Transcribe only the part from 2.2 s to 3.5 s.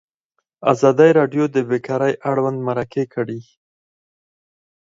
اړوند مرکې کړي.